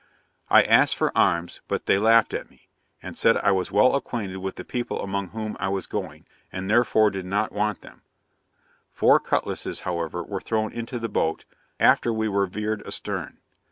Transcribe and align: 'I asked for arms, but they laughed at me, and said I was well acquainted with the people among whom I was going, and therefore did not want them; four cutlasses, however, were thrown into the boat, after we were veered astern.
'I 0.49 0.63
asked 0.63 0.95
for 0.95 1.15
arms, 1.15 1.61
but 1.67 1.85
they 1.85 1.99
laughed 1.99 2.33
at 2.33 2.49
me, 2.49 2.69
and 3.03 3.15
said 3.15 3.37
I 3.37 3.51
was 3.51 3.71
well 3.71 3.95
acquainted 3.95 4.37
with 4.37 4.55
the 4.55 4.65
people 4.65 4.99
among 4.99 5.27
whom 5.27 5.55
I 5.59 5.67
was 5.69 5.85
going, 5.85 6.25
and 6.51 6.67
therefore 6.67 7.11
did 7.11 7.27
not 7.27 7.51
want 7.51 7.81
them; 7.81 8.01
four 8.89 9.19
cutlasses, 9.19 9.81
however, 9.81 10.23
were 10.23 10.41
thrown 10.41 10.73
into 10.73 10.97
the 10.97 11.07
boat, 11.07 11.45
after 11.79 12.11
we 12.11 12.27
were 12.27 12.47
veered 12.47 12.81
astern. 12.87 13.41